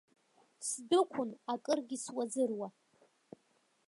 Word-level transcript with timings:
Сдәықәын 0.67 1.29
акыргьы 1.53 1.97
суазыруа. 2.03 2.67